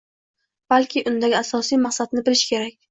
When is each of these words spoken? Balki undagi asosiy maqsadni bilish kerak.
Balki 0.75 1.03
undagi 1.13 1.39
asosiy 1.43 1.83
maqsadni 1.87 2.29
bilish 2.29 2.49
kerak. 2.55 2.79